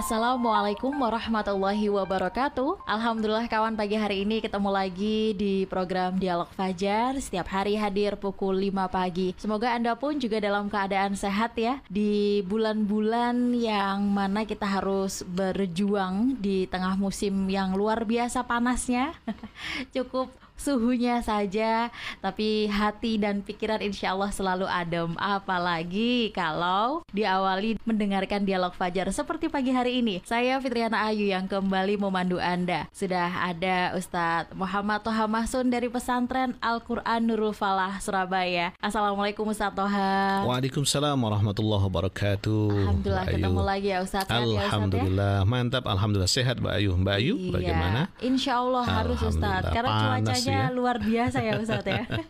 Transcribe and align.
Assalamualaikum 0.00 0.96
warahmatullahi 0.96 1.92
wabarakatuh. 1.92 2.88
Alhamdulillah 2.88 3.44
kawan 3.52 3.76
pagi 3.76 4.00
hari 4.00 4.24
ini 4.24 4.40
ketemu 4.40 4.72
lagi 4.72 5.36
di 5.36 5.68
program 5.68 6.16
Dialog 6.16 6.48
Fajar. 6.56 7.20
Setiap 7.20 7.44
hari 7.52 7.76
hadir 7.76 8.16
pukul 8.16 8.56
5 8.72 8.88
pagi. 8.88 9.36
Semoga 9.36 9.76
Anda 9.76 9.92
pun 10.00 10.16
juga 10.16 10.40
dalam 10.40 10.72
keadaan 10.72 11.20
sehat 11.20 11.52
ya. 11.60 11.84
Di 11.84 12.40
bulan-bulan 12.48 13.52
yang 13.52 14.08
mana 14.08 14.48
kita 14.48 14.64
harus 14.64 15.20
berjuang 15.20 16.40
Di 16.40 16.64
tengah 16.64 16.96
musim 16.96 17.44
yang 17.52 17.76
luar 17.76 18.08
biasa 18.08 18.48
panasnya. 18.48 19.12
Cukup 19.92 20.32
suhunya 20.60 21.24
saja, 21.24 21.88
tapi 22.20 22.68
hati 22.68 23.16
dan 23.16 23.40
pikiran 23.40 23.80
insya 23.80 24.12
Allah 24.12 24.28
selalu 24.28 24.68
adem. 24.68 25.16
Apalagi 25.16 26.36
kalau 26.36 27.00
diawali 27.16 27.80
mendengarkan 27.88 28.44
dialog 28.44 28.76
fajar 28.76 29.08
seperti 29.08 29.48
pagi 29.48 29.72
hari 29.72 30.04
ini. 30.04 30.20
Saya 30.28 30.60
Fitriana 30.60 31.08
Ayu 31.08 31.32
yang 31.32 31.48
kembali 31.48 31.96
memandu 31.96 32.36
Anda. 32.36 32.84
Sudah 32.92 33.48
ada 33.48 33.96
Ustadz 33.96 34.52
Muhammad 34.52 35.00
Toha 35.00 35.24
Mahsun 35.24 35.72
dari 35.72 35.88
pesantren 35.88 36.52
Al-Quran 36.60 37.24
Nurul 37.24 37.56
Falah, 37.56 37.96
Surabaya. 38.04 38.76
Assalamualaikum 38.84 39.48
Ustadz 39.48 39.80
Toha. 39.80 40.44
Waalaikumsalam 40.44 41.16
warahmatullahi 41.16 41.82
wabarakatuh. 41.88 42.68
Alhamdulillah 42.68 43.24
Mbak 43.24 43.32
ketemu 43.32 43.60
Ayu. 43.60 43.70
lagi 43.72 43.88
ya 43.88 43.98
Ustadz. 44.04 44.28
Sehat 44.28 44.44
ya, 44.44 44.44
Ustadz, 44.44 44.60
ya? 44.60 44.64
Alhamdulillah, 44.68 45.34
mantap. 45.48 45.84
Alhamdulillah 45.88 46.28
sehat 46.30 46.56
Mbak 46.60 46.74
Ayu. 46.76 46.90
Mbak 47.00 47.14
Ayu, 47.16 47.34
Iya, 47.40 47.52
bagaimana? 47.56 48.00
Insya 48.20 48.52
Allah 48.60 48.84
harus 48.84 49.18
Ustadz 49.24 49.40
Alhamdulillah, 49.40 49.72
Karena 49.72 49.90
cuacanya 50.20 50.49
ya. 50.50 50.70
luar 50.74 50.96
biasa 50.98 51.38
ya 51.42 51.56
Ustadz 51.62 51.86
ya 51.86 52.02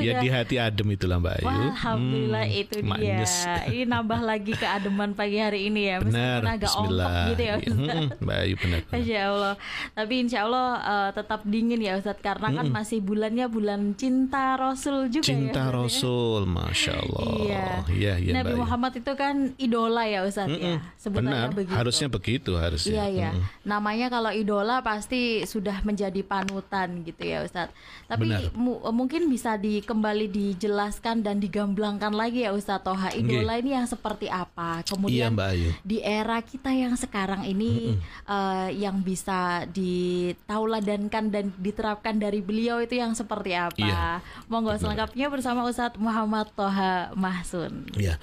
Ya 0.00 0.12
di 0.16 0.28
hati 0.28 0.56
adem 0.56 0.88
itulah 0.90 1.16
Mbak 1.16 1.34
Ayu. 1.34 1.44
Wah, 1.44 1.56
Alhamdulillah 1.68 2.44
Hmm, 2.44 2.60
itu 2.60 2.76
manis. 2.80 3.32
dia 3.42 3.54
Ini 3.68 3.82
nambah 3.84 4.20
lagi 4.20 4.52
keademan 4.52 5.10
pagi 5.12 5.36
hari 5.36 5.66
ini 5.66 5.80
ya 5.84 5.96
Benar. 5.98 6.40
Agak 6.40 6.70
Bismillah. 6.70 7.10
gitu 7.28 7.42
ya 7.42 7.54
Ustadz 7.56 7.76
Hmm, 7.78 8.06
Mbak 8.18 8.36
Ayu 8.38 8.54
benar. 8.56 8.80
Masya 8.88 9.20
Allah 9.24 9.54
Tapi 9.92 10.14
insya 10.18 10.38
Allah 10.40 10.66
eh, 10.78 11.10
tetap 11.12 11.40
dingin 11.42 11.78
ya 11.78 11.92
Ustadz 11.94 12.20
Karena 12.20 12.48
kan 12.52 12.66
masih 12.68 12.98
bulannya 12.98 13.46
bulan 13.46 13.80
cinta 13.92 14.54
Rasul 14.54 15.08
juga 15.08 15.24
ya 15.24 15.28
Cinta 15.28 15.62
ya. 15.64 15.74
Rasul, 15.74 16.40
masya 16.44 16.92
Allah. 16.96 17.22
Iya. 17.38 17.66
iya, 17.88 18.12
iya, 18.16 18.32
Nabi 18.34 18.44
Mbak 18.44 18.54
Ayu. 18.54 18.60
Muhammad 18.60 18.92
itu 18.94 19.12
kan 19.14 19.34
idola 19.56 20.02
ya 20.04 20.20
Ustadz 20.22 20.50
ya 20.50 20.56
Mm-mm. 20.70 20.78
Sebutannya 20.96 21.30
Benar, 21.30 21.48
begitu 21.52 21.74
harusnya 21.74 22.08
begitu 22.08 22.50
harusnya. 22.54 22.92
Iya 22.92 23.06
ya, 23.08 23.30
Mm-mm. 23.30 23.44
namanya 23.64 24.06
kalau 24.08 24.30
idola 24.30 24.80
pasti 24.80 25.18
sudah 25.44 25.80
menjadi 25.80 26.20
panutan 26.20 27.02
gitu 27.02 27.22
ya 27.22 27.42
Ustadz. 27.42 27.72
Tapi 28.04 28.24
mu- 28.52 28.78
mungkin 28.90 29.26
bisa 29.26 29.54
di 29.54 29.80
kembali 29.88 30.28
dijelaskan 30.28 31.24
dan 31.24 31.40
digamblangkan 31.40 32.12
lagi 32.12 32.44
ya 32.44 32.52
Ustadz 32.52 32.84
Toha. 32.84 33.08
Idola 33.16 33.56
ini 33.56 33.72
yang 33.72 33.88
seperti 33.88 34.28
apa? 34.28 34.84
Iya 34.84 34.92
Kemudian 34.92 35.32
Mbak 35.32 35.48
Ayu. 35.56 35.70
di 35.80 35.98
era 36.04 36.36
kita 36.44 36.68
yang 36.68 36.92
sekarang 37.00 37.48
ini 37.48 37.96
eh, 38.28 38.68
yang 38.76 39.00
bisa 39.00 39.64
ditauladankan 39.72 41.24
dan 41.32 41.44
diterapkan 41.56 42.20
dari 42.20 42.44
beliau 42.44 42.84
itu 42.84 43.00
yang 43.00 43.16
seperti 43.16 43.56
apa? 43.56 43.80
Iya, 43.80 44.20
Monggo 44.52 44.76
selengkapnya 44.76 45.32
bersama 45.32 45.64
Ustadz 45.64 45.96
Muhammad 45.96 46.52
Toha 46.52 47.16
Mahsun. 47.16 47.96
Ya. 47.96 48.20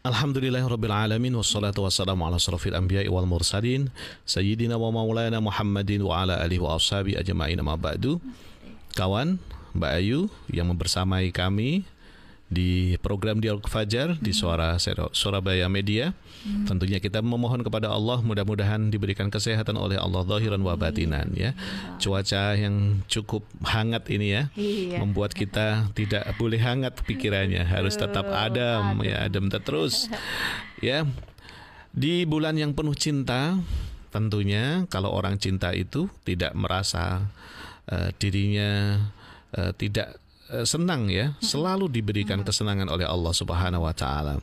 Alhamdulillahirabbil 0.00 0.96
alamin 0.96 1.36
wassalatu 1.36 1.84
wassalamu 1.84 2.24
ala 2.24 2.40
asrafil 2.40 2.72
anbiya'i 2.72 3.12
wal 3.12 3.28
mursalin 3.28 3.92
sayyidina 4.24 4.80
wa 4.80 4.88
maulana 4.88 5.44
Muhammadin 5.44 6.00
wa 6.00 6.24
ala 6.24 6.40
alihi 6.40 6.56
wa 6.56 6.80
ashabi 6.80 7.20
ajma'in 7.20 7.60
amma 7.60 7.76
ba'du. 7.76 8.16
Kawan, 8.96 9.36
Mbak 9.76 9.92
Ayu 10.00 10.20
yang 10.50 10.68
membersamai 10.70 11.30
kami 11.30 11.86
di 12.50 12.98
program 12.98 13.38
Dialog 13.38 13.62
Fajar 13.70 14.18
di 14.18 14.34
Suara 14.34 14.74
Surabaya 15.14 15.70
Media. 15.70 16.10
Tentunya 16.66 16.98
kita 16.98 17.22
memohon 17.22 17.62
kepada 17.62 17.94
Allah 17.94 18.18
mudah-mudahan 18.26 18.90
diberikan 18.90 19.30
kesehatan 19.30 19.78
oleh 19.78 19.94
Allah 19.94 20.26
zahiran 20.26 20.58
wa 20.58 20.74
batinan 20.74 21.30
ya. 21.38 21.54
Cuaca 22.02 22.58
yang 22.58 23.06
cukup 23.06 23.46
hangat 23.62 24.10
ini 24.10 24.34
ya 24.34 24.42
Iya. 24.58 24.98
membuat 24.98 25.30
kita 25.30 25.94
tidak 25.94 26.26
boleh 26.42 26.58
hangat 26.58 26.98
pikirannya 27.06 27.62
harus 27.62 27.94
tetap 27.94 28.26
adem 28.26 28.98
ya 29.06 29.30
adem 29.30 29.46
terus 29.46 30.10
ya 30.82 31.06
di 31.94 32.26
bulan 32.26 32.58
yang 32.58 32.74
penuh 32.74 32.98
cinta 32.98 33.60
tentunya 34.10 34.90
kalau 34.90 35.14
orang 35.14 35.38
cinta 35.38 35.70
itu 35.70 36.10
tidak 36.26 36.50
merasa 36.58 37.30
eh, 37.86 38.10
dirinya 38.18 38.98
eh, 39.56 39.72
tidak 39.74 40.18
eh, 40.50 40.66
senang 40.66 41.08
ya 41.08 41.34
selalu 41.40 41.90
diberikan 41.90 42.42
kesenangan 42.42 42.90
oleh 42.90 43.06
Allah 43.06 43.32
Subhanahu 43.34 43.86
wa 43.86 43.94
taala. 43.94 44.38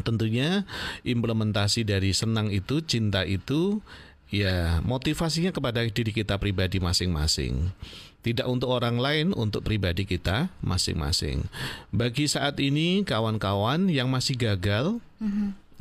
Tentunya 0.00 0.64
implementasi 1.04 1.84
dari 1.84 2.16
senang 2.16 2.48
itu, 2.48 2.80
cinta 2.80 3.28
itu 3.28 3.84
ya 4.32 4.80
motivasinya 4.80 5.52
kepada 5.52 5.84
diri 5.84 6.16
kita 6.16 6.40
pribadi 6.40 6.80
masing-masing. 6.80 7.68
Tidak 8.24 8.46
untuk 8.48 8.72
orang 8.72 8.96
lain, 8.96 9.36
untuk 9.36 9.66
pribadi 9.66 10.08
kita 10.08 10.48
masing-masing. 10.64 11.44
Bagi 11.92 12.24
saat 12.24 12.56
ini 12.62 13.04
kawan-kawan 13.04 13.92
yang 13.92 14.08
masih 14.08 14.38
gagal 14.38 15.02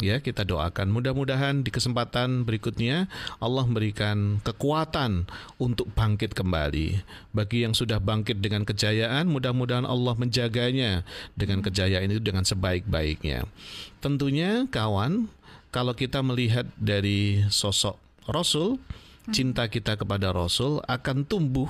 ya 0.01 0.19
kita 0.19 0.43
doakan. 0.43 0.89
Mudah-mudahan 0.89 1.61
di 1.61 1.69
kesempatan 1.69 2.43
berikutnya 2.43 3.07
Allah 3.37 3.63
memberikan 3.63 4.41
kekuatan 4.41 5.29
untuk 5.61 5.93
bangkit 5.93 6.33
kembali. 6.33 7.05
Bagi 7.31 7.63
yang 7.63 7.77
sudah 7.77 8.01
bangkit 8.01 8.41
dengan 8.41 8.65
kejayaan 8.65 9.29
mudah-mudahan 9.29 9.85
Allah 9.85 10.17
menjaganya 10.17 11.05
dengan 11.37 11.61
kejayaan 11.61 12.09
itu 12.09 12.21
dengan 12.21 12.43
sebaik-baiknya. 12.43 13.45
Tentunya 14.01 14.65
kawan 14.67 15.29
kalau 15.71 15.95
kita 15.95 16.19
melihat 16.25 16.67
dari 16.75 17.47
sosok 17.47 17.95
Rasul 18.27 18.81
cinta 19.29 19.69
kita 19.69 19.95
kepada 19.95 20.33
Rasul 20.33 20.81
akan 20.89 21.23
tumbuh 21.23 21.69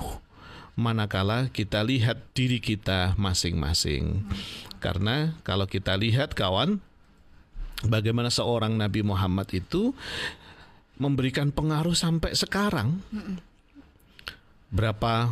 manakala 0.74 1.52
kita 1.52 1.84
lihat 1.84 2.18
diri 2.32 2.58
kita 2.58 3.12
masing-masing. 3.20 4.24
Karena 4.80 5.36
kalau 5.44 5.68
kita 5.68 5.94
lihat 5.94 6.32
kawan 6.32 6.80
bagaimana 7.86 8.30
seorang 8.30 8.74
Nabi 8.74 9.02
Muhammad 9.02 9.50
itu 9.52 9.94
memberikan 10.96 11.50
pengaruh 11.50 11.96
sampai 11.96 12.34
sekarang. 12.36 13.02
Berapa 14.72 15.28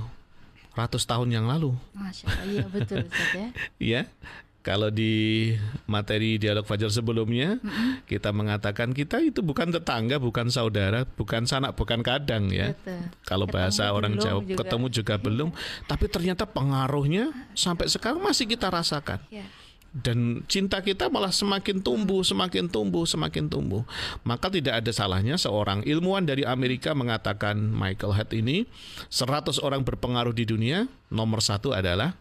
ratus 0.76 1.08
tahun 1.08 1.32
yang 1.32 1.46
lalu, 1.48 1.72
Masya 1.96 2.24
Allah, 2.28 2.44
iya 2.46 2.66
betul 2.68 3.08
Ustadz 3.08 3.36
ya. 3.36 3.48
ya. 3.98 4.02
Kalau 4.60 4.92
di 4.92 5.56
materi 5.88 6.36
dialog 6.36 6.68
fajar 6.68 6.92
sebelumnya, 6.92 7.56
kita 8.04 8.28
mengatakan 8.28 8.92
kita 8.92 9.16
itu 9.24 9.40
bukan 9.40 9.72
tetangga, 9.72 10.20
bukan 10.20 10.52
saudara, 10.52 11.08
bukan 11.16 11.48
sanak, 11.48 11.72
bukan 11.80 12.04
kadang 12.04 12.52
ya. 12.52 12.76
Betul. 12.76 13.00
Kalau 13.24 13.48
Ketemu 13.48 13.56
bahasa 13.56 13.82
orang 13.88 14.14
Jawa 14.20 14.44
juga. 14.44 14.58
ketemu 14.60 14.86
juga 14.92 15.14
belum, 15.16 15.48
tapi 15.88 16.06
ternyata 16.12 16.44
pengaruhnya 16.44 17.32
sampai 17.56 17.88
sekarang 17.88 18.20
masih 18.20 18.44
kita 18.44 18.68
rasakan 18.68 19.24
Ya. 19.32 19.48
Dan 19.90 20.46
cinta 20.46 20.78
kita 20.78 21.10
malah 21.10 21.34
semakin 21.34 21.82
tumbuh, 21.82 22.22
semakin 22.22 22.70
tumbuh, 22.70 23.02
semakin 23.02 23.50
tumbuh. 23.50 23.82
Maka 24.22 24.46
tidak 24.46 24.82
ada 24.82 24.90
salahnya 24.94 25.34
seorang 25.34 25.82
ilmuwan 25.82 26.22
dari 26.22 26.46
Amerika 26.46 26.94
mengatakan 26.94 27.58
Michael 27.58 28.14
Hyatt 28.14 28.30
ini 28.30 28.70
100 29.10 29.58
orang 29.58 29.82
berpengaruh 29.82 30.30
di 30.30 30.46
dunia, 30.46 30.86
nomor 31.10 31.42
satu 31.42 31.74
adalah 31.74 32.14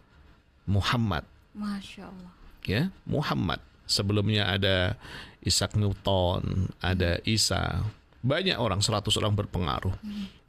Muhammad, 0.66 1.22
Masya 1.54 2.10
Allah. 2.10 2.30
ya 2.66 2.82
Muhammad. 3.06 3.62
Sebelumnya 3.90 4.46
ada 4.46 4.94
Isaac 5.42 5.74
Newton, 5.74 6.70
ada 6.78 7.18
Isa, 7.26 7.82
banyak 8.20 8.56
orang 8.60 8.84
100 8.84 9.08
orang 9.16 9.32
berpengaruh. 9.32 9.96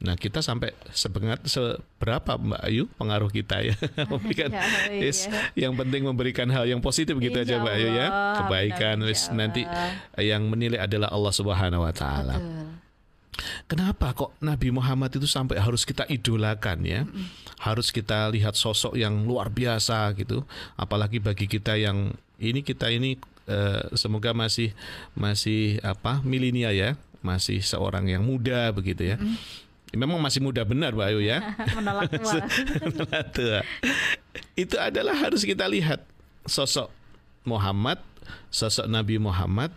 Nah 0.04 0.12
kita 0.20 0.44
sampai 0.44 0.76
sebengat 0.92 1.40
seberapa 1.48 2.36
Mbak 2.36 2.62
Ayu 2.68 2.84
pengaruh 3.00 3.32
kita 3.32 3.64
ya 3.64 3.72
memberikan 4.12 4.52
Ya, 4.52 4.64
iya. 4.92 5.08
Yes, 5.08 5.24
yang 5.56 5.72
penting 5.72 6.04
memberikan 6.04 6.52
hal 6.52 6.68
yang 6.68 6.84
positif 6.84 7.16
gitu 7.16 7.32
Insya 7.32 7.56
aja 7.56 7.64
Mbak 7.64 7.74
Ayu 7.80 7.88
ya 7.96 8.06
kebaikan 8.44 8.96
insya 9.08 9.32
nanti 9.32 9.64
yang 10.20 10.44
menilai 10.52 10.84
adalah 10.84 11.08
Allah 11.08 11.32
Subhanahu 11.32 11.88
Wa 11.88 11.94
Taala. 11.96 12.36
Kenapa 13.64 14.12
kok 14.12 14.36
Nabi 14.44 14.68
Muhammad 14.68 15.16
itu 15.16 15.24
sampai 15.24 15.56
harus 15.56 15.88
kita 15.88 16.04
idolakan 16.12 16.84
ya? 16.84 17.08
Harus 17.56 17.88
kita 17.88 18.28
lihat 18.28 18.52
sosok 18.52 19.00
yang 19.00 19.24
luar 19.24 19.48
biasa 19.48 20.12
gitu. 20.20 20.44
Apalagi 20.76 21.16
bagi 21.16 21.48
kita 21.48 21.80
yang 21.80 22.12
ini 22.36 22.60
kita 22.60 22.92
ini 22.92 23.16
eh, 23.48 23.82
semoga 23.96 24.36
masih 24.36 24.76
masih 25.16 25.80
apa 25.80 26.20
milenial 26.20 26.76
ya, 26.76 26.90
masih 27.22 27.62
seorang 27.62 28.10
yang 28.10 28.22
muda 28.22 28.70
begitu 28.74 29.14
ya. 29.14 29.16
Memang 29.92 30.18
masih 30.18 30.40
muda 30.40 30.64
benar 30.64 30.96
Mbak 30.96 31.08
Ayu 31.12 31.20
ya. 31.20 31.38
Menolak 31.76 32.08
tua. 32.10 32.40
Tua. 33.36 33.60
Itu 34.56 34.76
adalah 34.80 35.16
harus 35.16 35.44
kita 35.44 35.68
lihat 35.68 36.04
sosok 36.48 36.88
Muhammad, 37.44 38.00
sosok 38.48 38.88
Nabi 38.88 39.20
Muhammad 39.20 39.72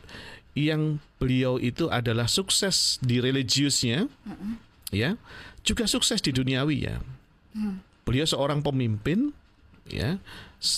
yang 0.55 1.03
beliau 1.19 1.59
itu 1.59 1.91
adalah 1.91 2.31
sukses 2.31 2.95
di 3.03 3.19
religiusnya, 3.19 4.07
ya 4.87 5.19
juga 5.67 5.83
sukses 5.83 6.23
di 6.23 6.31
duniawi 6.31 6.87
ya. 6.87 7.03
Beliau 8.07 8.23
seorang 8.23 8.63
pemimpin 8.63 9.35
ya 9.91 10.15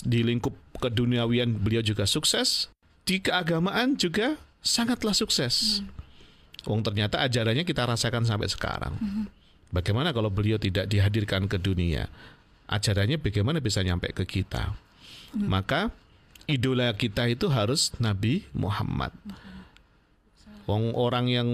di 0.02 0.20
lingkup 0.26 0.52
keduniawian 0.82 1.62
beliau 1.62 1.80
juga 1.84 2.10
sukses, 2.10 2.74
di 3.06 3.22
keagamaan 3.22 3.94
juga 3.94 4.34
sangatlah 4.66 5.14
sukses. 5.14 5.86
Wong 6.68 6.84
ternyata 6.84 7.24
ajarannya 7.24 7.64
kita 7.64 7.88
rasakan 7.88 8.28
sampai 8.28 8.52
sekarang. 8.52 8.92
Bagaimana 9.72 10.12
kalau 10.12 10.28
beliau 10.28 10.60
tidak 10.60 10.84
dihadirkan 10.84 11.48
ke 11.48 11.56
dunia? 11.56 12.12
Ajarannya 12.68 13.16
bagaimana 13.16 13.64
bisa 13.64 13.80
nyampe 13.80 14.12
ke 14.12 14.28
kita? 14.28 14.76
Maka 15.32 15.88
idola 16.44 16.92
kita 16.92 17.24
itu 17.32 17.48
harus 17.48 17.96
Nabi 17.96 18.44
Muhammad. 18.52 19.16
Wong 20.68 20.92
orang 20.92 21.32
yang 21.32 21.48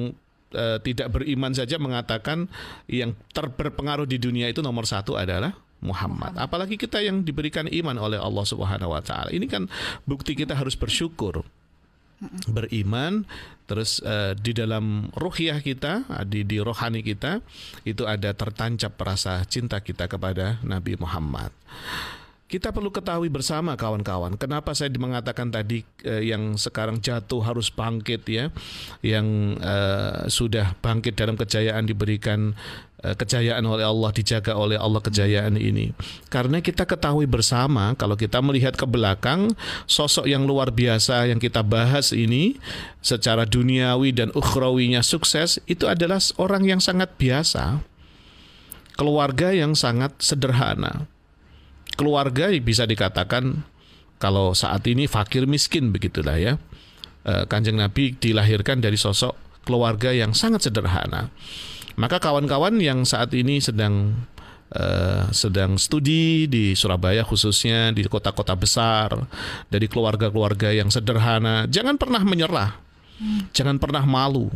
eh, 0.50 0.78
tidak 0.82 1.14
beriman 1.14 1.54
saja 1.54 1.78
mengatakan 1.78 2.50
yang 2.90 3.14
terberpengaruh 3.30 4.10
di 4.10 4.18
dunia 4.18 4.50
itu 4.50 4.58
nomor 4.62 4.90
satu 4.90 5.14
adalah 5.14 5.54
Muhammad. 5.78 6.34
Apalagi 6.34 6.74
kita 6.74 6.98
yang 6.98 7.22
diberikan 7.22 7.70
iman 7.70 7.94
oleh 8.02 8.18
Allah 8.18 8.42
Subhanahu 8.42 8.90
Wa 8.90 9.02
Taala. 9.06 9.30
Ini 9.30 9.46
kan 9.46 9.70
bukti 10.02 10.34
kita 10.34 10.58
harus 10.58 10.74
bersyukur 10.74 11.46
beriman 12.48 13.26
terus 13.64 14.00
eh, 14.04 14.36
di 14.36 14.52
dalam 14.52 15.08
ruhiyah 15.16 15.64
kita 15.64 16.04
di 16.28 16.44
di 16.44 16.60
rohani 16.60 17.00
kita 17.00 17.40
itu 17.88 18.04
ada 18.04 18.36
tertancap 18.36 18.92
rasa 19.00 19.40
cinta 19.48 19.80
kita 19.80 20.04
kepada 20.04 20.60
Nabi 20.60 21.00
Muhammad. 21.00 21.52
Kita 22.44 22.70
perlu 22.70 22.92
ketahui 22.92 23.32
bersama 23.32 23.74
kawan-kawan, 23.74 24.36
kenapa 24.36 24.76
saya 24.76 24.92
mengatakan 24.94 25.48
tadi 25.48 25.82
eh, 26.04 26.28
yang 26.28 26.60
sekarang 26.60 27.00
jatuh 27.00 27.40
harus 27.40 27.72
bangkit 27.72 28.22
ya, 28.28 28.52
yang 29.00 29.58
eh, 29.58 30.28
sudah 30.28 30.76
bangkit 30.78 31.16
dalam 31.16 31.40
kejayaan 31.40 31.88
diberikan 31.88 32.52
kejayaan 33.12 33.60
oleh 33.68 33.84
Allah, 33.84 34.08
dijaga 34.16 34.56
oleh 34.56 34.80
Allah 34.80 35.04
kejayaan 35.04 35.60
ini. 35.60 35.92
Karena 36.32 36.64
kita 36.64 36.88
ketahui 36.88 37.28
bersama 37.28 37.92
kalau 38.00 38.16
kita 38.16 38.40
melihat 38.40 38.72
ke 38.72 38.88
belakang 38.88 39.52
sosok 39.84 40.24
yang 40.24 40.48
luar 40.48 40.72
biasa 40.72 41.28
yang 41.28 41.36
kita 41.36 41.60
bahas 41.60 42.16
ini 42.16 42.56
secara 43.04 43.44
duniawi 43.44 44.16
dan 44.16 44.32
ukhrawinya 44.32 45.04
sukses 45.04 45.60
itu 45.68 45.84
adalah 45.84 46.16
orang 46.40 46.64
yang 46.64 46.80
sangat 46.80 47.12
biasa. 47.20 47.84
Keluarga 48.96 49.50
yang 49.52 49.76
sangat 49.76 50.16
sederhana 50.22 51.10
keluarga 51.94 52.50
bisa 52.58 52.84
dikatakan 52.84 53.62
kalau 54.18 54.52
saat 54.52 54.82
ini 54.90 55.06
fakir 55.06 55.46
miskin 55.46 55.94
begitulah 55.94 56.36
ya. 56.38 56.54
Eh, 57.24 57.44
Kanjeng 57.48 57.80
Nabi 57.80 58.14
dilahirkan 58.18 58.84
dari 58.84 58.98
sosok 59.00 59.64
keluarga 59.64 60.12
yang 60.12 60.36
sangat 60.36 60.68
sederhana. 60.68 61.32
Maka 61.94 62.18
kawan-kawan 62.18 62.78
yang 62.82 63.06
saat 63.06 63.30
ini 63.34 63.62
sedang 63.62 64.14
uh, 64.74 65.30
sedang 65.30 65.78
studi 65.78 66.50
di 66.50 66.74
Surabaya 66.74 67.22
khususnya 67.22 67.94
di 67.94 68.02
kota-kota 68.10 68.58
besar 68.58 69.14
dari 69.70 69.86
keluarga-keluarga 69.86 70.74
yang 70.74 70.90
sederhana, 70.90 71.70
jangan 71.70 71.94
pernah 71.94 72.22
menyerah. 72.22 72.82
Jangan 73.54 73.78
pernah 73.78 74.02
malu 74.02 74.50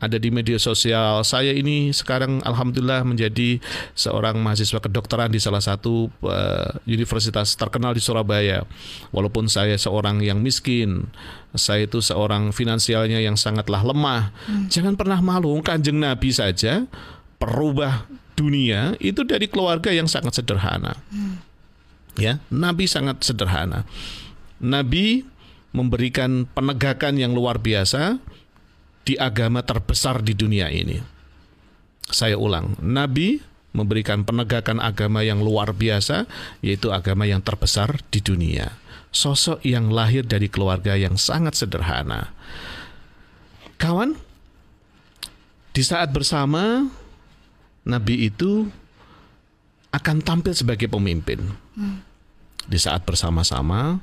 ada 0.00 0.16
di 0.16 0.32
media 0.32 0.56
sosial. 0.56 1.20
Saya 1.22 1.52
ini 1.52 1.92
sekarang 1.92 2.40
alhamdulillah 2.42 3.04
menjadi 3.04 3.60
seorang 3.92 4.40
mahasiswa 4.40 4.80
kedokteran 4.80 5.28
di 5.28 5.38
salah 5.38 5.60
satu 5.60 6.08
uh, 6.24 6.80
universitas 6.88 7.54
terkenal 7.54 7.92
di 7.92 8.00
Surabaya. 8.00 8.64
Walaupun 9.12 9.46
saya 9.46 9.76
seorang 9.76 10.24
yang 10.24 10.40
miskin, 10.40 11.12
saya 11.52 11.84
itu 11.84 12.00
seorang 12.00 12.50
finansialnya 12.56 13.20
yang 13.20 13.36
sangatlah 13.36 13.84
lemah. 13.84 14.32
Hmm. 14.48 14.66
Jangan 14.72 14.96
pernah 14.96 15.20
malu, 15.20 15.60
Kanjeng 15.60 16.00
Nabi 16.00 16.32
saja 16.32 16.88
perubah 17.36 18.08
dunia 18.36 18.96
itu 19.04 19.20
dari 19.24 19.44
keluarga 19.52 19.92
yang 19.92 20.08
sangat 20.08 20.40
sederhana. 20.40 20.96
Hmm. 21.12 21.44
Ya, 22.16 22.40
Nabi 22.48 22.88
sangat 22.88 23.20
sederhana. 23.20 23.84
Nabi 24.60 25.24
memberikan 25.70 26.48
penegakan 26.50 27.14
yang 27.16 27.32
luar 27.32 27.62
biasa 27.62 28.18
di 29.04 29.16
agama 29.16 29.64
terbesar 29.64 30.20
di 30.20 30.36
dunia 30.36 30.68
ini. 30.68 31.00
Saya 32.10 32.36
ulang, 32.36 32.76
Nabi 32.82 33.38
memberikan 33.70 34.26
penegakan 34.26 34.82
agama 34.82 35.22
yang 35.22 35.38
luar 35.40 35.70
biasa, 35.70 36.26
yaitu 36.58 36.90
agama 36.90 37.26
yang 37.26 37.38
terbesar 37.38 38.02
di 38.10 38.18
dunia. 38.18 38.74
Sosok 39.10 39.62
yang 39.66 39.90
lahir 39.90 40.26
dari 40.26 40.46
keluarga 40.50 40.94
yang 40.94 41.18
sangat 41.18 41.58
sederhana. 41.58 42.34
Kawan, 43.78 44.14
di 45.70 45.82
saat 45.82 46.10
bersama, 46.10 46.86
Nabi 47.86 48.26
itu 48.26 48.66
akan 49.90 50.22
tampil 50.22 50.54
sebagai 50.54 50.86
pemimpin. 50.86 51.42
Di 52.70 52.78
saat 52.78 53.02
bersama-sama, 53.02 53.98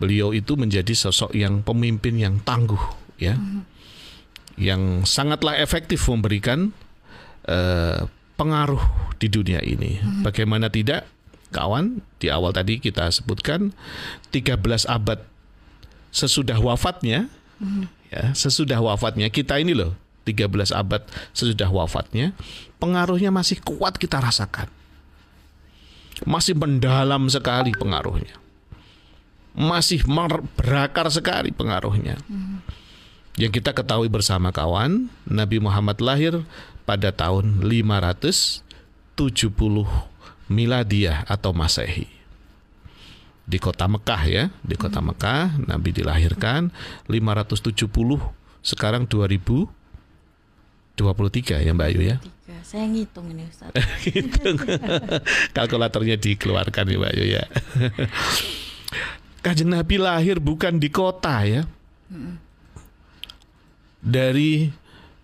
beliau 0.00 0.32
itu 0.32 0.56
menjadi 0.56 0.92
sosok 0.96 1.36
yang 1.36 1.60
pemimpin 1.60 2.16
yang 2.16 2.40
tangguh, 2.40 2.80
ya 3.20 3.36
yang 4.56 5.04
sangatlah 5.04 5.56
efektif 5.60 6.08
memberikan 6.08 6.72
uh, 7.48 8.08
pengaruh 8.36 8.80
di 9.16 9.28
dunia 9.28 9.60
ini. 9.64 10.00
Hmm. 10.00 10.24
Bagaimana 10.24 10.68
tidak, 10.68 11.08
kawan? 11.52 12.04
Di 12.20 12.28
awal 12.32 12.52
tadi 12.52 12.80
kita 12.80 13.08
sebutkan 13.12 13.72
13 14.32 14.60
abad 14.88 15.20
sesudah 16.12 16.56
wafatnya, 16.60 17.28
hmm. 17.60 17.84
ya, 18.12 18.32
sesudah 18.32 18.80
wafatnya 18.80 19.28
kita 19.28 19.60
ini 19.60 19.76
loh, 19.76 19.96
13 20.24 20.72
abad 20.72 21.04
sesudah 21.36 21.68
wafatnya, 21.68 22.32
pengaruhnya 22.80 23.28
masih 23.28 23.60
kuat 23.60 24.00
kita 24.00 24.20
rasakan. 24.20 24.68
Masih 26.24 26.56
mendalam 26.56 27.28
sekali 27.28 27.76
pengaruhnya. 27.76 28.40
Masih 29.52 30.04
berakar 30.56 31.12
sekali 31.12 31.52
pengaruhnya. 31.52 32.16
Hmm. 32.24 32.64
Yang 33.36 33.60
kita 33.60 33.76
ketahui 33.76 34.08
bersama 34.08 34.48
kawan, 34.48 35.12
Nabi 35.28 35.60
Muhammad 35.60 36.00
lahir 36.00 36.40
pada 36.88 37.12
tahun 37.12 37.60
570 37.60 38.64
miladiah 40.48 41.20
atau 41.28 41.52
Masehi. 41.52 42.08
Di 43.44 43.60
kota 43.60 43.84
Mekah 43.84 44.22
ya, 44.24 44.44
di 44.64 44.74
kota 44.74 45.04
hmm. 45.04 45.08
Mekah 45.12 45.52
Nabi 45.68 45.92
dilahirkan 45.92 46.72
570 47.12 47.84
sekarang 48.64 49.04
2023 49.04 51.60
ya 51.60 51.70
Mbak 51.76 51.88
Ayu 51.92 52.02
ya. 52.08 52.16
Saya 52.64 52.88
ngitung 52.88 53.30
ini 53.30 53.46
Ustaz. 53.46 53.70
ngitung. 54.02 54.58
Kalkulatornya 55.52 56.16
dikeluarkan 56.16 56.88
ya 56.88 56.96
Mbak 56.96 57.12
Ayu 57.12 57.24
ya. 57.36 57.44
Kanjeng 59.44 59.76
Nabi 59.76 60.00
lahir 60.00 60.40
bukan 60.40 60.80
di 60.80 60.88
kota 60.88 61.44
ya. 61.44 61.68
Hmm 62.08 62.45
dari 64.06 64.70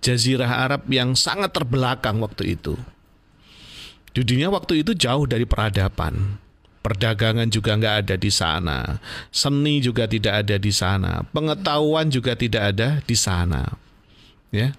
jazirah 0.02 0.66
Arab 0.66 0.90
yang 0.90 1.14
sangat 1.14 1.54
terbelakang 1.54 2.18
waktu 2.18 2.58
itu. 2.58 2.74
Dunia 4.12 4.50
waktu 4.52 4.82
itu 4.82 4.92
jauh 4.92 5.24
dari 5.24 5.46
peradaban. 5.46 6.42
Perdagangan 6.82 7.46
juga 7.46 7.78
nggak 7.78 7.96
ada 8.04 8.14
di 8.18 8.26
sana, 8.26 8.98
seni 9.30 9.78
juga 9.78 10.10
tidak 10.10 10.42
ada 10.42 10.58
di 10.58 10.74
sana, 10.74 11.22
pengetahuan 11.30 12.10
juga 12.10 12.34
tidak 12.34 12.74
ada 12.74 12.98
di 13.06 13.14
sana, 13.14 13.78
ya, 14.50 14.74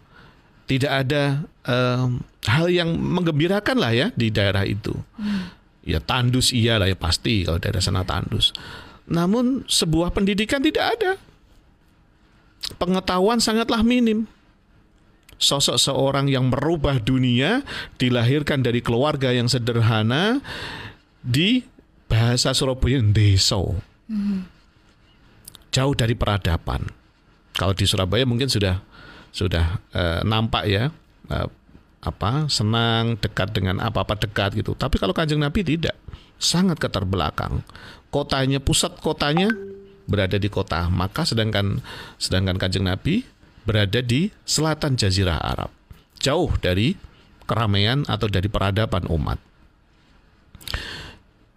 tidak 0.67 0.91
ada 0.91 1.47
um, 1.63 2.19
hal 2.43 2.67
yang 2.67 2.91
menggembirakan 2.99 3.79
lah 3.79 3.95
ya 3.95 4.07
di 4.19 4.27
daerah 4.35 4.67
itu. 4.67 4.91
Hmm. 5.15 5.47
Ya 5.87 6.03
tandus 6.03 6.51
iya 6.51 6.75
lah 6.75 6.91
ya 6.91 6.99
pasti 6.99 7.47
kalau 7.47 7.63
daerah 7.63 7.79
sana 7.79 8.03
tandus. 8.03 8.51
Namun 9.07 9.63
sebuah 9.71 10.11
pendidikan 10.11 10.59
tidak 10.59 10.99
ada 10.99 11.15
pengetahuan 12.79 13.39
sangatlah 13.43 13.81
minim. 13.81 14.27
Sosok 15.41 15.75
seorang 15.75 16.31
yang 16.31 16.47
merubah 16.47 17.01
dunia 17.03 17.67
dilahirkan 17.99 18.63
dari 18.63 18.79
keluarga 18.79 19.33
yang 19.35 19.51
sederhana 19.51 20.39
di 21.19 21.65
bahasa 22.07 22.55
Surabaya 22.55 23.01
deso. 23.01 23.75
Jauh 25.73 25.95
dari 25.97 26.13
peradaban. 26.13 26.85
Kalau 27.57 27.73
di 27.73 27.83
Surabaya 27.83 28.23
mungkin 28.23 28.47
sudah 28.47 28.79
sudah 29.33 29.81
uh, 29.97 30.21
nampak 30.21 30.69
ya 30.69 30.93
uh, 31.33 31.49
apa 32.03 32.45
senang 32.51 33.17
dekat 33.17 33.55
dengan 33.55 33.81
apa-apa 33.81 34.19
dekat 34.27 34.59
gitu. 34.59 34.77
Tapi 34.77 35.01
kalau 35.01 35.15
Kanjeng 35.15 35.41
Nabi 35.41 35.65
tidak, 35.65 35.97
sangat 36.37 36.77
keterbelakang. 36.77 37.63
Kotanya 38.13 38.61
pusat 38.61 38.99
kotanya 38.99 39.49
berada 40.03 40.35
di 40.35 40.51
kota 40.51 40.91
Makkah 40.91 41.23
sedangkan 41.23 41.79
sedangkan 42.19 42.59
Kanjeng 42.59 42.87
Nabi 42.87 43.23
berada 43.63 44.03
di 44.03 44.31
selatan 44.43 44.99
jazirah 44.99 45.39
Arab. 45.39 45.71
Jauh 46.19 46.51
dari 46.59 46.95
keramaian 47.47 48.07
atau 48.07 48.27
dari 48.27 48.47
peradaban 48.47 49.07
umat. 49.11 49.39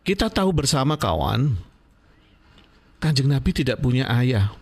Kita 0.06 0.30
tahu 0.30 0.54
bersama 0.54 0.94
kawan, 0.94 1.58
Kanjeng 3.02 3.26
Nabi 3.26 3.50
tidak 3.50 3.82
punya 3.82 4.06
ayah. 4.06 4.54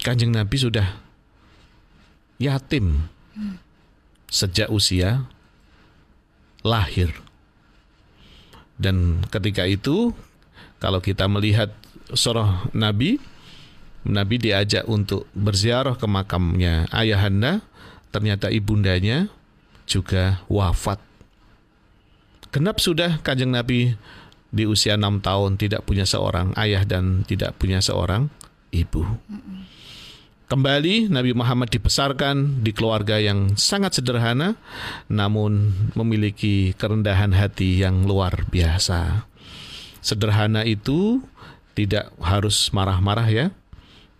Kanjeng 0.00 0.32
Nabi 0.32 0.56
sudah 0.56 0.96
yatim 2.40 3.12
sejak 4.32 4.72
usia 4.72 5.28
lahir. 6.64 7.12
Dan 8.80 9.20
ketika 9.28 9.68
itu 9.68 10.16
kalau 10.80 10.98
kita 11.04 11.28
melihat 11.28 11.72
surah 12.12 12.72
Nabi, 12.72 13.20
Nabi 14.06 14.36
diajak 14.40 14.88
untuk 14.88 15.28
berziarah 15.36 15.94
ke 15.94 16.08
makamnya 16.08 16.88
ayahanda, 16.88 17.60
ternyata 18.08 18.48
ibundanya 18.48 19.28
juga 19.84 20.40
wafat. 20.48 20.98
Genap 22.50 22.82
sudah 22.82 23.22
kanjeng 23.22 23.54
Nabi 23.54 23.94
di 24.50 24.64
usia 24.66 24.98
enam 24.98 25.22
tahun 25.22 25.54
tidak 25.54 25.86
punya 25.86 26.02
seorang 26.02 26.50
ayah 26.58 26.82
dan 26.82 27.22
tidak 27.22 27.54
punya 27.60 27.78
seorang 27.78 28.26
ibu. 28.74 29.06
Kembali 30.50 31.06
Nabi 31.06 31.30
Muhammad 31.30 31.70
dibesarkan 31.70 32.66
di 32.66 32.74
keluarga 32.74 33.22
yang 33.22 33.54
sangat 33.54 34.02
sederhana 34.02 34.58
namun 35.06 35.70
memiliki 35.94 36.74
kerendahan 36.74 37.30
hati 37.30 37.86
yang 37.86 38.02
luar 38.02 38.50
biasa. 38.50 39.29
Sederhana 40.00 40.64
itu 40.64 41.20
tidak 41.76 42.12
harus 42.20 42.72
marah-marah 42.72 43.28
ya. 43.28 43.46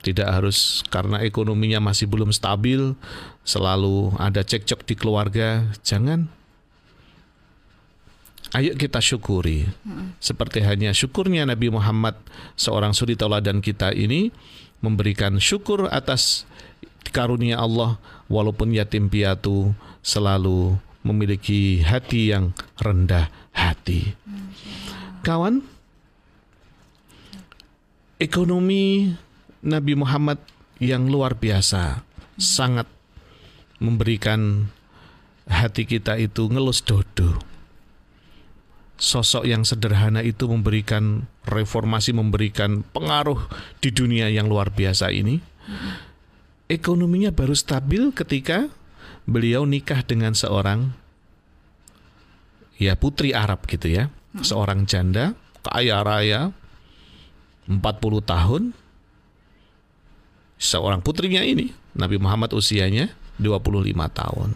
Tidak 0.01 0.25
harus 0.25 0.81
karena 0.89 1.21
ekonominya 1.21 1.77
masih 1.77 2.09
belum 2.09 2.33
stabil, 2.33 2.97
selalu 3.45 4.17
ada 4.17 4.41
cekcok 4.41 4.89
di 4.89 4.95
keluarga. 4.97 5.69
Jangan 5.85 6.41
Ayo 8.51 8.75
kita 8.75 8.99
syukuri. 8.99 9.63
Seperti 10.19 10.59
hanya 10.67 10.91
syukurnya 10.91 11.47
Nabi 11.47 11.71
Muhammad 11.71 12.19
seorang 12.59 12.91
suri 12.91 13.15
tauladan 13.15 13.63
kita 13.63 13.95
ini 13.95 14.35
memberikan 14.83 15.39
syukur 15.39 15.87
atas 15.87 16.51
karunia 17.15 17.63
Allah 17.63 18.03
walaupun 18.27 18.75
yatim 18.75 19.07
piatu 19.07 19.71
selalu 20.03 20.75
memiliki 21.07 21.79
hati 21.79 22.35
yang 22.35 22.51
rendah 22.83 23.31
hati. 23.55 24.19
Kawan, 25.21 25.61
ekonomi 28.17 29.13
Nabi 29.61 29.93
Muhammad 29.93 30.41
yang 30.81 31.13
luar 31.13 31.37
biasa 31.37 32.01
sangat 32.41 32.89
memberikan 33.77 34.73
hati 35.45 35.85
kita 35.85 36.17
itu 36.17 36.49
ngelus 36.49 36.81
dodo. 36.81 37.37
Sosok 38.97 39.45
yang 39.45 39.65
sederhana 39.65 40.25
itu 40.25 40.49
memberikan 40.49 41.29
reformasi, 41.45 42.17
memberikan 42.17 42.81
pengaruh 42.93 43.45
di 43.85 43.93
dunia 43.93 44.33
yang 44.33 44.49
luar 44.49 44.73
biasa 44.73 45.13
ini. 45.13 45.41
Ekonominya 46.65 47.29
baru 47.29 47.53
stabil 47.53 48.09
ketika 48.17 48.73
beliau 49.29 49.69
nikah 49.69 50.01
dengan 50.01 50.33
seorang 50.33 50.97
ya 52.81 52.97
putri 52.97 53.37
Arab 53.37 53.69
gitu 53.69 53.89
ya, 53.89 54.09
seorang 54.39 54.87
janda 54.87 55.35
kaya 55.67 56.01
raya 56.07 56.55
40 57.67 57.83
tahun 58.23 58.63
seorang 60.61 61.01
putrinya 61.03 61.43
ini 61.43 61.75
Nabi 61.97 62.21
Muhammad 62.23 62.55
usianya 62.55 63.11
25 63.41 63.91
tahun. 64.13 64.51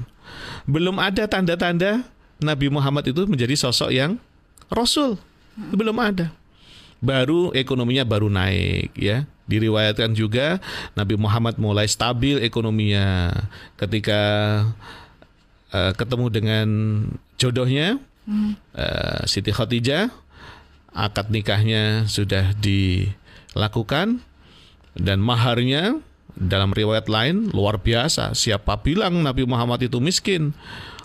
Belum 0.68 0.96
ada 1.00 1.24
tanda-tanda 1.24 2.04
Nabi 2.38 2.68
Muhammad 2.68 3.08
itu 3.08 3.24
menjadi 3.24 3.56
sosok 3.56 3.90
yang 3.90 4.20
rasul. 4.68 5.16
Belum 5.56 5.96
ada. 5.98 6.30
Baru 7.00 7.50
ekonominya 7.56 8.04
baru 8.04 8.28
naik 8.28 8.92
ya. 8.94 9.24
Diriwayatkan 9.44 10.16
juga 10.16 10.56
Nabi 10.96 11.20
Muhammad 11.20 11.60
mulai 11.60 11.84
stabil 11.84 12.40
ekonominya 12.40 13.28
ketika 13.76 14.20
uh, 15.68 15.92
ketemu 15.92 16.26
dengan 16.32 16.66
jodohnya 17.36 18.00
uh, 18.26 19.22
Siti 19.28 19.52
Khadijah 19.54 20.10
akad 20.94 21.28
nikahnya 21.34 22.06
sudah 22.06 22.54
dilakukan 22.58 24.22
dan 24.94 25.18
maharnya 25.18 25.98
dalam 26.34 26.74
riwayat 26.74 27.06
lain 27.10 27.50
luar 27.50 27.82
biasa. 27.82 28.34
Siapa 28.34 28.82
bilang 28.82 29.22
Nabi 29.22 29.46
Muhammad 29.46 29.82
itu 29.86 29.98
miskin? 30.02 30.54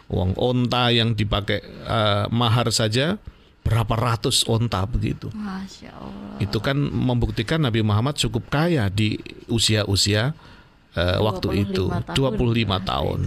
Uang 0.10 0.34
onta 0.42 0.90
yang 0.90 1.14
dipakai 1.14 1.62
uh, 1.86 2.26
mahar 2.34 2.74
saja 2.74 3.22
berapa 3.62 3.94
ratus 3.94 4.42
onta 4.50 4.82
begitu. 4.90 5.30
Masya 5.30 5.94
Allah. 5.94 6.42
Itu 6.42 6.58
kan 6.58 6.82
membuktikan 6.82 7.62
Nabi 7.62 7.86
Muhammad 7.86 8.18
cukup 8.18 8.50
kaya 8.50 8.90
di 8.90 9.22
usia-usia 9.46 10.34
uh, 11.00 11.18
waktu 11.24 11.64
itu 11.64 11.88
25 11.88 12.12
tahun. 12.12 12.80
tahun. 12.84 13.20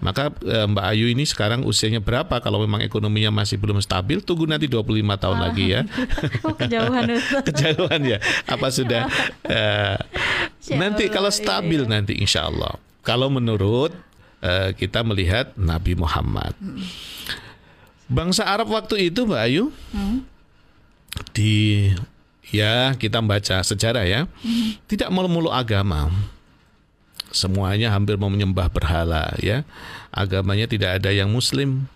Maka 0.00 0.32
uh, 0.32 0.66
Mbak 0.72 0.84
Ayu 0.96 1.12
ini 1.12 1.28
sekarang 1.28 1.68
usianya 1.68 2.00
berapa 2.00 2.40
kalau 2.40 2.64
memang 2.64 2.80
ekonominya 2.80 3.28
masih 3.28 3.60
belum 3.60 3.84
stabil 3.84 4.24
tunggu 4.24 4.48
nanti 4.48 4.64
25 4.64 4.88
tahun 4.96 5.36
ah. 5.36 5.42
lagi 5.44 5.64
ya. 5.76 5.80
oh, 6.46 6.56
kejauhan 6.56 7.04
Kejauhan 7.48 8.00
ya. 8.08 8.18
Apa 8.48 8.72
sudah 8.72 9.04
uh, 9.44 9.96
nanti 10.72 11.12
kalau 11.12 11.28
stabil 11.28 11.84
iya. 11.84 11.92
nanti 11.92 12.16
insya 12.16 12.48
Allah. 12.48 12.80
Kalau 13.04 13.28
menurut 13.28 13.92
uh, 14.40 14.72
kita 14.72 15.04
melihat 15.04 15.52
Nabi 15.60 15.92
Muhammad. 15.96 16.56
Hmm. 16.56 16.80
Bangsa 18.10 18.42
Arab 18.42 18.74
waktu 18.74 19.12
itu 19.12 19.22
Mbak 19.22 19.42
Ayu 19.46 19.70
hmm. 19.94 20.18
di 21.30 21.86
ya 22.50 22.98
kita 22.98 23.22
baca 23.22 23.62
sejarah 23.62 24.02
ya 24.02 24.26
hmm. 24.26 24.82
tidak 24.90 25.14
mulu-mulu 25.14 25.54
agama 25.54 26.10
semuanya 27.30 27.94
hampir 27.94 28.18
mau 28.18 28.30
menyembah 28.30 28.70
berhala 28.70 29.34
ya. 29.40 29.66
Agamanya 30.10 30.66
tidak 30.66 31.00
ada 31.00 31.10
yang 31.10 31.30
muslim 31.30 31.86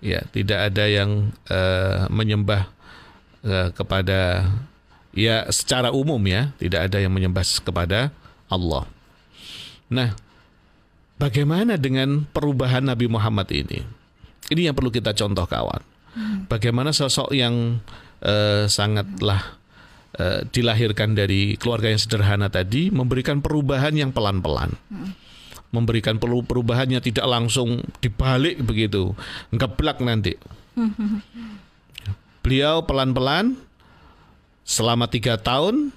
ya. 0.00 0.24
Tidak 0.32 0.58
ada 0.72 0.84
yang 0.88 1.32
uh, 1.48 2.08
menyembah 2.08 2.68
uh, 3.44 3.68
kepada 3.72 4.48
ya 5.12 5.48
secara 5.52 5.92
umum 5.92 6.20
ya. 6.24 6.52
Tidak 6.58 6.90
ada 6.90 6.98
yang 6.98 7.12
menyembah 7.12 7.44
kepada 7.62 8.12
Allah. 8.48 8.84
Nah 9.92 10.16
bagaimana 11.20 11.78
dengan 11.78 12.24
perubahan 12.32 12.84
Nabi 12.84 13.06
Muhammad 13.06 13.48
ini? 13.52 13.84
Ini 14.50 14.68
yang 14.68 14.74
perlu 14.76 14.90
kita 14.90 15.14
contoh 15.14 15.46
kawan. 15.46 15.80
Hmm. 16.12 16.44
Bagaimana 16.50 16.92
sosok 16.92 17.32
yang 17.32 17.80
uh, 18.20 18.68
sangatlah 18.68 19.61
uh, 20.18 20.44
dilahirkan 20.48 21.16
dari 21.16 21.56
keluarga 21.56 21.92
yang 21.92 22.00
sederhana 22.00 22.48
tadi 22.48 22.88
memberikan 22.88 23.40
perubahan 23.40 23.94
yang 23.96 24.10
pelan-pelan. 24.10 24.74
Hmm. 24.88 25.12
Memberikan 25.72 26.20
perubahannya 26.20 27.00
tidak 27.00 27.24
langsung 27.24 27.80
dibalik 28.04 28.60
begitu, 28.60 29.16
ngeblak 29.56 30.04
nanti. 30.04 30.36
Beliau 32.44 32.84
pelan-pelan 32.84 33.56
selama 34.68 35.08
tiga 35.08 35.40
tahun, 35.40 35.88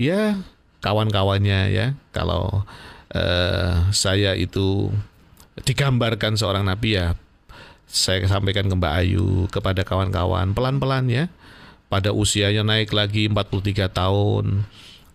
ya 0.00 0.40
kawan-kawannya 0.80 1.76
ya 1.76 1.86
kalau 2.16 2.64
uh, 3.12 3.72
saya 3.92 4.32
itu 4.32 4.88
digambarkan 5.60 6.40
seorang 6.40 6.64
nabi 6.64 6.96
ya 6.96 7.12
saya 7.86 8.26
sampaikan 8.26 8.66
ke 8.66 8.74
Mbak 8.74 8.94
Ayu, 8.98 9.46
kepada 9.48 9.86
kawan-kawan, 9.86 10.52
pelan-pelan 10.52 11.06
ya. 11.06 11.24
Pada 11.86 12.10
usianya 12.10 12.66
naik 12.66 12.90
lagi 12.90 13.30
43 13.30 13.86
tahun, 13.90 14.66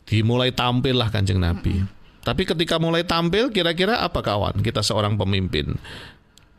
dimulai 0.07 0.55
tampil 0.55 0.95
lah 0.95 1.11
kanjeng 1.11 1.39
Nabi. 1.39 1.83
Tapi 2.21 2.45
ketika 2.45 2.77
mulai 2.77 3.01
tampil, 3.01 3.49
kira-kira 3.49 3.99
apa 3.99 4.21
kawan? 4.21 4.61
Kita 4.61 4.85
seorang 4.85 5.17
pemimpin. 5.17 5.75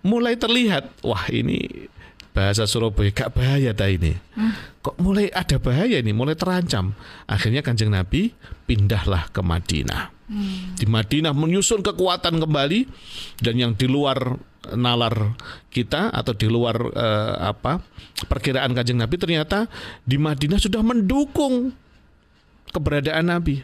Mulai 0.02 0.35
terlihat, 0.35 0.90
wah 1.07 1.31
ini 1.31 1.88
bahasa 2.33 2.64
Surabaya 2.66 3.12
gak 3.12 3.33
bahaya 3.37 3.71
dah 3.71 3.87
ini. 3.87 4.16
Hmm. 4.35 4.52
Kok 4.83 4.99
mulai 4.99 5.31
ada 5.31 5.61
bahaya 5.62 6.00
ini, 6.00 6.11
mulai 6.11 6.35
terancam. 6.35 6.97
Akhirnya 7.28 7.62
kanjeng 7.62 7.92
Nabi 7.92 8.35
pindahlah 8.66 9.31
ke 9.31 9.40
Madinah. 9.45 10.11
Hmm. 10.26 10.75
Di 10.75 10.88
Madinah 10.88 11.37
menyusun 11.37 11.85
kekuatan 11.85 12.40
kembali 12.40 12.88
dan 13.38 13.54
yang 13.61 13.73
di 13.76 13.87
luar 13.87 14.35
nalar 14.71 15.35
kita 15.75 16.14
atau 16.14 16.33
di 16.35 16.47
luar 16.47 16.76
uh, 16.78 17.35
apa 17.50 17.83
perkiraan 18.31 18.71
kanjeng 18.71 19.02
Nabi 19.02 19.19
ternyata 19.19 19.66
di 20.07 20.16
Madinah 20.21 20.62
sudah 20.62 20.83
mendukung 20.87 21.75
keberadaan 22.71 23.26
Nabi 23.26 23.59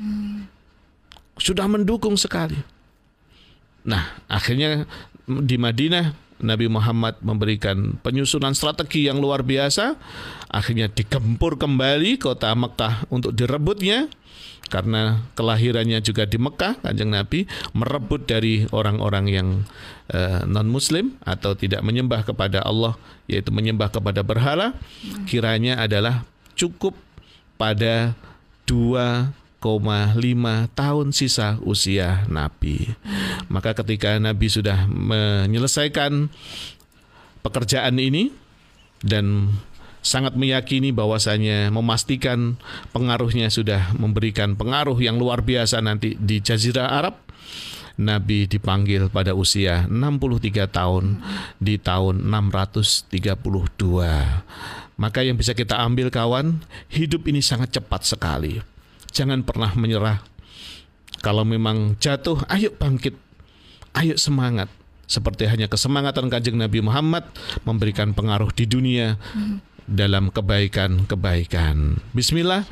hmm. 0.00 0.48
sudah 1.36 1.68
mendukung 1.68 2.16
sekali 2.16 2.56
nah 3.84 4.16
akhirnya 4.24 4.88
di 5.28 5.56
Madinah 5.60 6.27
Nabi 6.38 6.70
Muhammad 6.70 7.18
memberikan 7.20 7.98
penyusunan 8.02 8.54
strategi 8.54 9.06
yang 9.06 9.18
luar 9.18 9.42
biasa. 9.42 9.98
Akhirnya 10.48 10.88
digempur 10.88 11.58
kembali 11.58 12.18
kota 12.18 12.54
Mekah 12.54 13.10
untuk 13.10 13.34
direbutnya. 13.34 14.06
Karena 14.68 15.24
kelahirannya 15.32 16.04
juga 16.04 16.28
di 16.28 16.36
Mekah 16.36 16.84
kanjeng 16.84 17.08
Nabi 17.08 17.48
merebut 17.72 18.28
dari 18.28 18.68
orang-orang 18.68 19.24
yang 19.32 19.48
eh, 20.12 20.44
non 20.44 20.68
Muslim 20.68 21.16
atau 21.24 21.56
tidak 21.56 21.80
menyembah 21.80 22.20
kepada 22.20 22.60
Allah 22.60 23.00
yaitu 23.24 23.48
menyembah 23.48 23.88
kepada 23.88 24.20
berhala. 24.20 24.76
Kiranya 25.24 25.80
adalah 25.80 26.28
cukup 26.52 26.92
pada 27.56 28.12
2,5 28.68 29.32
tahun 30.76 31.06
sisa 31.16 31.56
usia 31.64 32.28
Nabi 32.28 32.92
Maka 33.48 33.72
ketika 33.72 34.16
Nabi 34.20 34.52
sudah 34.52 34.84
menyelesaikan 34.88 36.28
pekerjaan 37.40 37.96
ini 37.96 38.28
dan 39.00 39.56
sangat 40.04 40.36
meyakini 40.38 40.94
bahwasanya 40.94 41.68
memastikan 41.68 42.56
pengaruhnya 42.96 43.52
sudah 43.52 43.92
memberikan 43.96 44.56
pengaruh 44.56 44.96
yang 45.00 45.20
luar 45.20 45.44
biasa 45.44 45.84
nanti 45.84 46.16
di 46.16 46.40
Jazirah 46.40 46.88
Arab. 46.88 47.16
Nabi 47.98 48.46
dipanggil 48.46 49.10
pada 49.10 49.34
usia 49.34 49.82
63 49.90 50.70
tahun 50.70 51.18
di 51.58 51.82
tahun 51.82 52.30
632. 52.30 53.34
Maka 54.98 55.22
yang 55.26 55.34
bisa 55.34 55.50
kita 55.50 55.82
ambil 55.82 56.06
kawan, 56.06 56.62
hidup 56.90 57.26
ini 57.26 57.42
sangat 57.42 57.74
cepat 57.74 58.06
sekali. 58.06 58.62
Jangan 59.10 59.42
pernah 59.42 59.74
menyerah. 59.74 60.22
Kalau 61.18 61.42
memang 61.42 61.98
jatuh, 61.98 62.38
ayo 62.46 62.70
bangkit. 62.70 63.27
Ayo 63.98 64.14
semangat 64.14 64.70
seperti 65.10 65.50
hanya 65.50 65.66
kesemangatan 65.66 66.30
kanjeng 66.30 66.54
Nabi 66.54 66.78
Muhammad 66.78 67.26
memberikan 67.66 68.14
pengaruh 68.14 68.54
di 68.54 68.62
dunia 68.62 69.18
dalam 69.90 70.30
kebaikan-kebaikan. 70.30 71.98
Bismillah, 72.14 72.62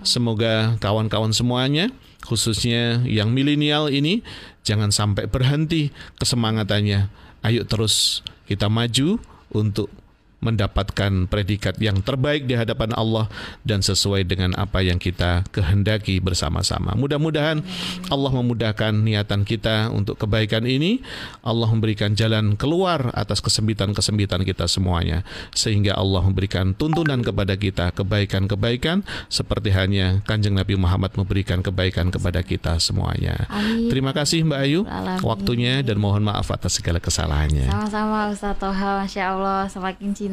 semoga 0.00 0.80
kawan-kawan 0.80 1.36
semuanya, 1.36 1.92
khususnya 2.24 3.04
yang 3.04 3.36
milenial 3.36 3.92
ini, 3.92 4.24
jangan 4.64 4.88
sampai 4.88 5.28
berhenti 5.28 5.92
kesemangatannya. 6.16 7.12
Ayo 7.44 7.68
terus 7.68 8.24
kita 8.48 8.72
maju 8.72 9.20
untuk 9.52 9.92
mendapatkan 10.40 11.28
predikat 11.28 11.76
yang 11.78 12.00
terbaik 12.00 12.48
di 12.48 12.56
hadapan 12.56 12.96
Allah 12.96 13.28
dan 13.62 13.84
sesuai 13.84 14.24
dengan 14.24 14.56
apa 14.56 14.80
yang 14.80 14.96
kita 14.96 15.44
kehendaki 15.52 16.18
bersama-sama. 16.18 16.96
Mudah-mudahan 16.96 17.60
Allah 18.08 18.32
memudahkan 18.32 18.96
niatan 19.04 19.44
kita 19.44 19.92
untuk 19.92 20.16
kebaikan 20.16 20.64
ini. 20.64 21.04
Allah 21.44 21.68
memberikan 21.68 22.16
jalan 22.16 22.56
keluar 22.56 23.12
atas 23.12 23.44
kesempitan-kesempitan 23.44 24.42
kita 24.48 24.64
semuanya 24.64 25.22
sehingga 25.52 25.92
Allah 25.94 26.24
memberikan 26.24 26.72
tuntunan 26.72 27.20
kepada 27.20 27.54
kita 27.60 27.92
kebaikan-kebaikan 27.92 29.04
seperti 29.28 29.76
hanya 29.76 30.24
Kanjeng 30.24 30.56
Nabi 30.56 30.80
Muhammad 30.80 31.12
memberikan 31.20 31.60
kebaikan 31.60 32.08
kepada 32.08 32.40
kita 32.40 32.80
semuanya. 32.80 33.44
Amin. 33.52 33.92
Terima 33.92 34.16
kasih 34.16 34.48
Mbak 34.48 34.60
Ayu 34.64 34.80
Alamin. 34.88 35.20
waktunya 35.20 35.74
dan 35.84 36.00
mohon 36.00 36.24
maaf 36.24 36.48
atas 36.48 36.80
segala 36.80 36.96
kesalahannya. 36.96 37.68
Sama-sama 37.68 38.32
Ustaz 38.32 38.56
Toha, 38.56 39.04
Masya 39.04 39.36
Allah 39.36 39.68
semakin 39.68 40.16
cinta 40.16 40.29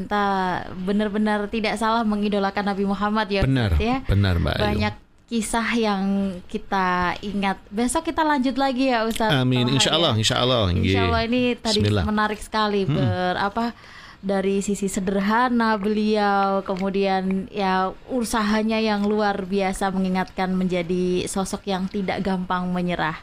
Benar-benar 0.85 1.49
tidak 1.49 1.79
salah 1.81 2.05
mengidolakan 2.05 2.69
Nabi 2.69 2.85
Muhammad 2.85 3.27
ya 3.31 3.41
Benar, 3.41 3.73
ya 3.81 4.05
benar 4.05 4.37
Mbak 4.37 4.53
Ayu. 4.53 4.65
Banyak 4.69 4.95
kisah 5.27 5.67
yang 5.75 6.03
kita 6.47 7.17
ingat 7.25 7.57
Besok 7.73 8.13
kita 8.13 8.21
lanjut 8.23 8.55
lagi 8.55 8.93
ya 8.93 9.03
Ustaz 9.03 9.33
Amin, 9.33 9.67
insya 9.73 9.97
Allah, 9.97 10.13
ya. 10.15 10.19
insya 10.21 10.35
Allah. 10.39 10.61
Insya 10.71 11.01
Allah 11.09 11.21
ini 11.25 11.57
tadi 11.57 11.81
Bismillah. 11.83 12.05
menarik 12.05 12.39
sekali 12.39 12.85
ber 12.87 13.35
apa 13.35 13.73
dari 14.17 14.65
sisi 14.65 14.89
sederhana 14.89 15.77
beliau 15.77 16.65
kemudian 16.65 17.45
ya 17.53 17.93
usahanya 18.09 18.81
yang 18.81 19.05
luar 19.05 19.45
biasa 19.45 19.93
mengingatkan 19.93 20.57
menjadi 20.57 21.29
sosok 21.29 21.69
yang 21.69 21.85
tidak 21.85 22.25
gampang 22.25 22.65
menyerah 22.73 23.21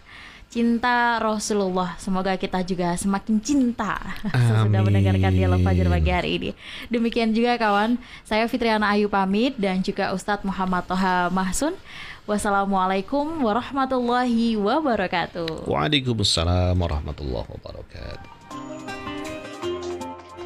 cinta 0.54 1.18
Rasulullah. 1.18 1.98
Semoga 1.98 2.38
kita 2.38 2.62
juga 2.62 2.94
semakin 2.94 3.42
cinta. 3.42 3.98
Sesudah 4.30 4.78
Amin. 4.78 4.86
mendengarkan 4.86 5.34
dialog 5.34 5.58
Fajar 5.66 5.90
pagi 5.90 6.10
hari 6.14 6.30
ini. 6.38 6.50
Demikian 6.86 7.34
juga 7.34 7.58
kawan 7.58 7.98
saya 8.22 8.46
Fitriana 8.46 8.94
Ayu 8.94 9.10
pamit 9.10 9.58
dan 9.58 9.82
juga 9.82 10.14
Ustadz 10.14 10.46
Muhammad 10.46 10.86
Toha 10.86 11.26
Mahsun. 11.34 11.74
Wassalamualaikum 12.24 13.42
warahmatullahi 13.42 14.54
wabarakatuh. 14.54 15.66
Waalaikumsalam 15.66 16.78
warahmatullahi 16.78 17.50
wabarakatuh. 17.50 18.33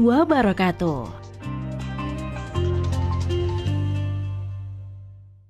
wabarakatuh. 0.00 1.19